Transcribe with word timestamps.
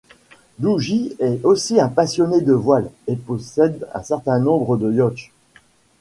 Dougie 0.57 1.15
est 1.19 1.45
aussi 1.45 1.79
un 1.79 1.87
passionné 1.87 2.41
de 2.41 2.53
voile 2.53 2.89
et 3.05 3.15
possède 3.15 3.87
un 3.93 4.01
certain 4.01 4.39
nombre 4.39 4.75
de 4.75 4.91
yachts. 4.91 5.29